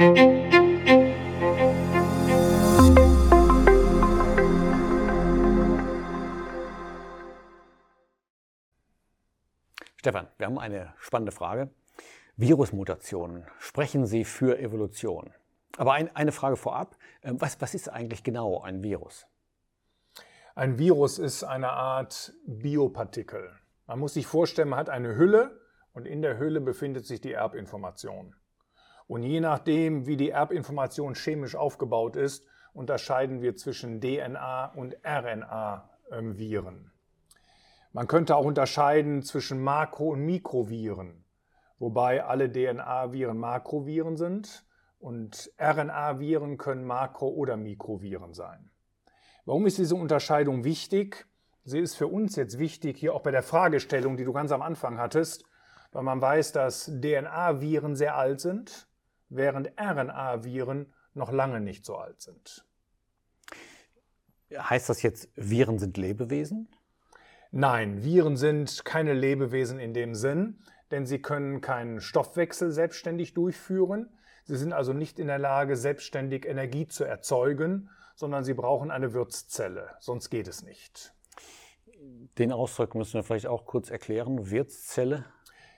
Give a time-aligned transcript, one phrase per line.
[0.00, 0.16] Stefan,
[10.38, 11.68] wir haben eine spannende Frage.
[12.38, 15.34] Virusmutationen, sprechen sie für Evolution?
[15.76, 19.26] Aber ein, eine Frage vorab, ähm, was, was ist eigentlich genau ein Virus?
[20.54, 23.52] Ein Virus ist eine Art Biopartikel.
[23.86, 25.60] Man muss sich vorstellen, man hat eine Hülle
[25.92, 28.34] und in der Hülle befindet sich die Erbinformation.
[29.10, 36.92] Und je nachdem, wie die Erbinformation chemisch aufgebaut ist, unterscheiden wir zwischen DNA und RNA-Viren.
[37.92, 41.24] Man könnte auch unterscheiden zwischen Makro- und Mikroviren,
[41.80, 44.64] wobei alle DNA-Viren Makroviren sind
[45.00, 48.70] und RNA-Viren können Makro- oder Mikroviren sein.
[49.44, 51.26] Warum ist diese Unterscheidung wichtig?
[51.64, 54.62] Sie ist für uns jetzt wichtig, hier auch bei der Fragestellung, die du ganz am
[54.62, 55.44] Anfang hattest,
[55.90, 58.86] weil man weiß, dass DNA-Viren sehr alt sind,
[59.30, 62.66] während RNA-Viren noch lange nicht so alt sind.
[64.54, 66.68] Heißt das jetzt, Viren sind Lebewesen?
[67.52, 74.08] Nein, Viren sind keine Lebewesen in dem Sinn, denn sie können keinen Stoffwechsel selbstständig durchführen.
[74.44, 79.12] Sie sind also nicht in der Lage, selbstständig Energie zu erzeugen, sondern sie brauchen eine
[79.12, 81.14] Wirtszelle, sonst geht es nicht.
[82.38, 84.50] Den Ausdruck müssen wir vielleicht auch kurz erklären.
[84.50, 85.24] Wirtszelle?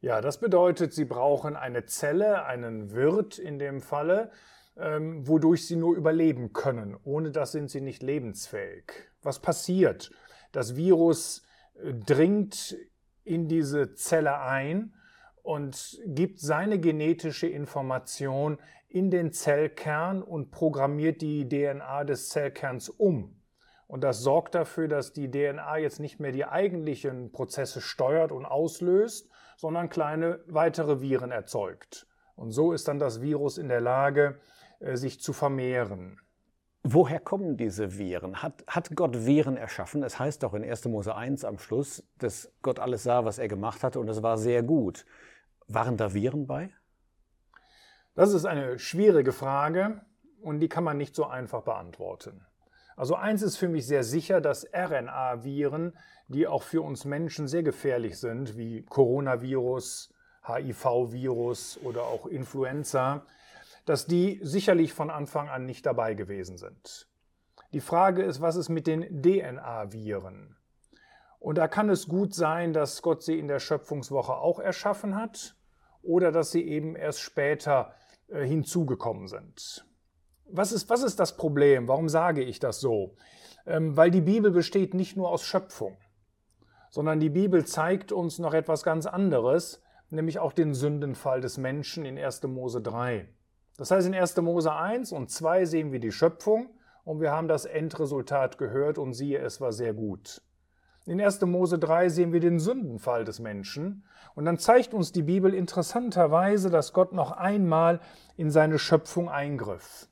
[0.00, 4.30] Ja, das bedeutet, sie brauchen eine Zelle, einen Wirt in dem Falle,
[4.76, 6.96] ähm, wodurch sie nur überleben können.
[7.04, 8.92] Ohne das sind sie nicht lebensfähig.
[9.22, 10.10] Was passiert?
[10.52, 11.42] Das Virus
[12.06, 12.76] dringt
[13.24, 14.94] in diese Zelle ein
[15.42, 18.58] und gibt seine genetische Information
[18.88, 23.40] in den Zellkern und programmiert die DNA des Zellkerns um.
[23.86, 28.44] Und das sorgt dafür, dass die DNA jetzt nicht mehr die eigentlichen Prozesse steuert und
[28.44, 32.06] auslöst, sondern kleine weitere Viren erzeugt.
[32.34, 34.40] Und so ist dann das Virus in der Lage,
[34.80, 36.20] äh, sich zu vermehren.
[36.82, 38.42] Woher kommen diese Viren?
[38.42, 40.02] Hat, hat Gott Viren erschaffen?
[40.04, 40.84] Es heißt doch in 1.
[40.84, 44.38] Mose 1 am Schluss, dass Gott alles sah, was er gemacht hatte und es war
[44.38, 45.04] sehr gut.
[45.66, 46.70] Waren da Viren bei?
[48.14, 50.00] Das ist eine schwierige Frage
[50.42, 52.46] und die kann man nicht so einfach beantworten.
[52.96, 55.92] Also eins ist für mich sehr sicher, dass RNA-Viren,
[56.28, 60.12] die auch für uns Menschen sehr gefährlich sind, wie Coronavirus,
[60.46, 63.26] HIV-Virus oder auch Influenza,
[63.84, 67.08] dass die sicherlich von Anfang an nicht dabei gewesen sind.
[67.72, 70.56] Die Frage ist, was ist mit den DNA-Viren?
[71.38, 75.54] Und da kann es gut sein, dass Gott sie in der Schöpfungswoche auch erschaffen hat
[76.02, 77.94] oder dass sie eben erst später
[78.28, 79.86] äh, hinzugekommen sind.
[80.48, 81.88] Was ist, was ist das Problem?
[81.88, 83.16] Warum sage ich das so?
[83.66, 85.96] Ähm, weil die Bibel besteht nicht nur aus Schöpfung,
[86.90, 92.04] sondern die Bibel zeigt uns noch etwas ganz anderes, nämlich auch den Sündenfall des Menschen
[92.04, 92.44] in 1.
[92.44, 93.28] Mose 3.
[93.76, 94.36] Das heißt, in 1.
[94.36, 96.70] Mose 1 und 2 sehen wir die Schöpfung
[97.04, 100.42] und wir haben das Endresultat gehört und siehe, es war sehr gut.
[101.06, 101.40] In 1.
[101.42, 104.04] Mose 3 sehen wir den Sündenfall des Menschen
[104.34, 108.00] und dann zeigt uns die Bibel interessanterweise, dass Gott noch einmal
[108.36, 110.08] in seine Schöpfung eingriff.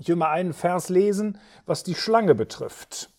[0.00, 3.10] Ich will mal einen Vers lesen, was die Schlange betrifft.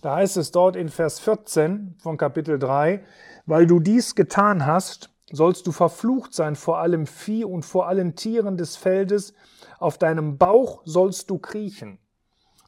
[0.00, 3.04] Da heißt es dort in Vers 14 von Kapitel 3,
[3.46, 8.16] weil du dies getan hast, sollst du verflucht sein vor allem Vieh und vor allen
[8.16, 9.34] Tieren des Feldes,
[9.78, 11.98] auf deinem Bauch sollst du kriechen.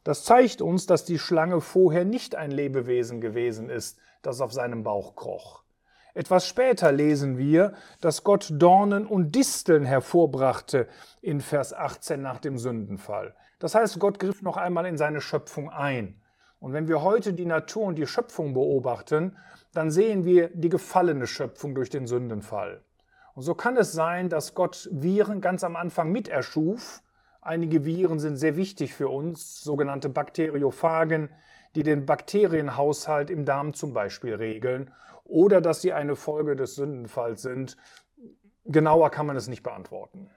[0.03, 4.83] Das zeigt uns, dass die Schlange vorher nicht ein Lebewesen gewesen ist, das auf seinem
[4.83, 5.63] Bauch kroch.
[6.13, 10.87] Etwas später lesen wir, dass Gott Dornen und Disteln hervorbrachte
[11.21, 13.33] in Vers 18 nach dem Sündenfall.
[13.59, 16.19] Das heißt, Gott griff noch einmal in seine Schöpfung ein.
[16.59, 19.37] Und wenn wir heute die Natur und die Schöpfung beobachten,
[19.73, 22.81] dann sehen wir die gefallene Schöpfung durch den Sündenfall.
[23.33, 27.01] Und so kann es sein, dass Gott Viren ganz am Anfang mit erschuf.
[27.41, 31.29] Einige Viren sind sehr wichtig für uns, sogenannte Bakteriophagen,
[31.75, 34.91] die den Bakterienhaushalt im Darm zum Beispiel regeln,
[35.31, 37.77] oder dass sie eine Folge des Sündenfalls sind.
[38.65, 40.29] Genauer kann man es nicht beantworten.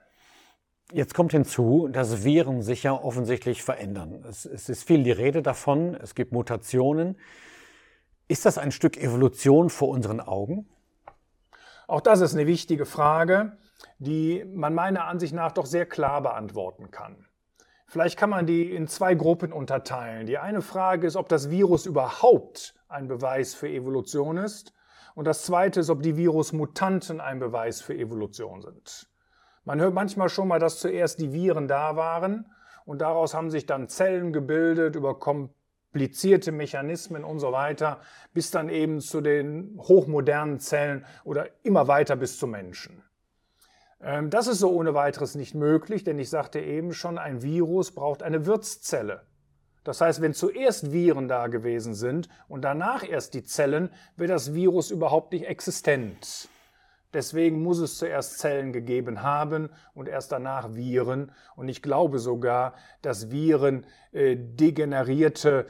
[0.91, 4.23] Jetzt kommt hinzu, dass Viren sich ja offensichtlich verändern.
[4.27, 7.17] Es, es, ist viel die Rede davon, es gibt Mutationen.
[8.27, 10.69] Ist das ein Stück Evolution vor unseren Augen?
[11.87, 13.57] Auch das ist eine wichtige Frage,
[13.99, 17.27] die man meiner Ansicht nach doch sehr klar beantworten kann.
[17.87, 20.25] Vielleicht kann man die in zwei Gruppen unterteilen.
[20.25, 24.74] Die eine Frage ist, ob das Virus überhaupt ein Beweis für Evolution ist.
[25.15, 29.09] Und das zweite ist, ob die Virusmutanten ein Beweis für Evolution sind.
[29.63, 32.45] Man hört manchmal schon mal, dass zuerst die Viren da waren
[32.85, 37.99] und daraus haben sich dann Zellen gebildet über komplizierte Mechanismen und so weiter,
[38.33, 43.01] bis dann eben zu den hochmodernen Zellen oder immer weiter bis zum Menschen.
[44.01, 47.91] Ähm, das ist so ohne weiteres nicht möglich, denn ich sagte eben schon, ein Virus
[47.91, 49.25] braucht eine Wirtszelle.
[49.85, 54.53] Das heißt, wenn zuerst Viren da gewesen sind und danach erst die Zellen, wird das
[54.53, 56.49] Virus überhaupt nicht existent.
[57.13, 61.31] Deswegen muss es zuerst Zellen gegeben haben und erst danach Viren.
[61.55, 62.73] Und ich glaube sogar,
[63.03, 65.67] dass Viren äh, degenerierte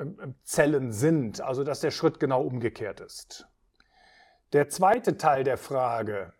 [0.00, 0.04] äh,
[0.42, 3.46] Zellen sind, also dass der Schritt genau umgekehrt ist.
[4.54, 6.32] Der zweite Teil der Frage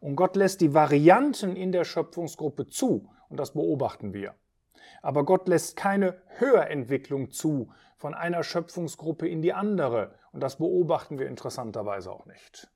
[0.00, 4.34] Und Gott lässt die Varianten in der Schöpfungsgruppe zu und das beobachten wir.
[5.02, 11.18] Aber Gott lässt keine Höherentwicklung zu von einer Schöpfungsgruppe in die andere und das beobachten
[11.18, 12.68] wir interessanterweise auch nicht.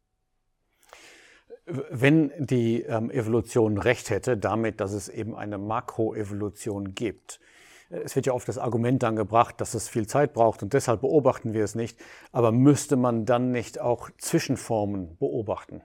[1.64, 7.40] Wenn die ähm, Evolution recht hätte, damit, dass es eben eine Makroevolution gibt,
[7.92, 11.02] es wird ja oft das Argument dann gebracht, dass es viel Zeit braucht und deshalb
[11.02, 11.98] beobachten wir es nicht.
[12.32, 15.82] Aber müsste man dann nicht auch Zwischenformen beobachten?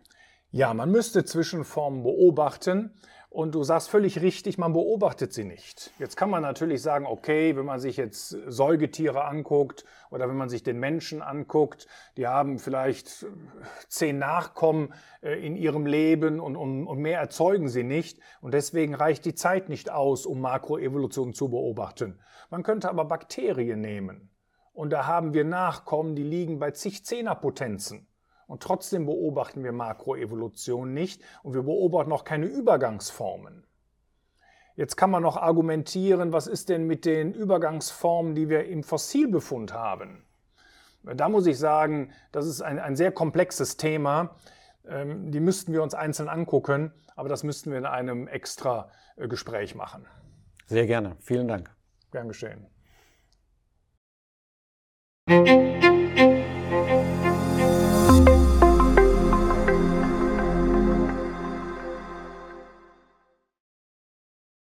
[0.52, 2.94] Ja, man müsste Zwischenformen beobachten
[3.30, 5.92] und du sagst völlig richtig, man beobachtet sie nicht.
[6.00, 10.50] Jetzt kann man natürlich sagen, okay, wenn man sich jetzt Säugetiere anguckt oder wenn man
[10.50, 13.26] sich den Menschen anguckt, die haben vielleicht
[13.90, 18.20] zehn Nachkommen äh, in ihrem Leben und, und, und mehr erzeugen sie nicht.
[18.42, 22.20] Und deswegen reicht die Zeit nicht aus, um Makroevolution zu beobachten.
[22.50, 24.30] Man könnte aber Bakterien nehmen.
[24.72, 28.07] Und da haben wir Nachkommen, die liegen bei zig Zehnerpotenzen.
[28.48, 33.66] Und trotzdem beobachten wir Makroevolution nicht und wir beobachten auch keine Übergangsformen.
[34.76, 39.74] Jetzt kann man noch argumentieren, was ist denn mit den Übergangsformen, die wir im Fossilbefund
[39.74, 40.24] haben?
[41.04, 44.36] Da muss ich sagen, das ist ein, ein sehr komplexes Thema.
[44.88, 49.28] Ähm, die müssten wir uns einzeln angucken, aber das müssten wir in einem extra äh,
[49.28, 50.06] Gespräch machen.
[50.68, 51.16] Sehr gerne.
[51.22, 51.72] Vielen Dank.
[52.12, 52.68] Gern geschehen.